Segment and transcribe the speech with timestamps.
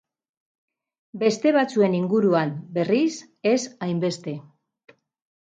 [1.23, 3.11] Beste batzuen inguruan, berriz,
[3.53, 4.37] ez hainbeste.